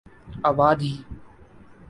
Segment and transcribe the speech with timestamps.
[0.47, 0.93] اوادھی